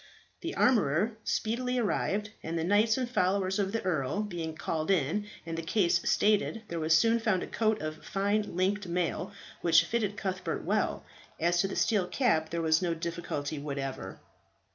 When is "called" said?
4.55-4.89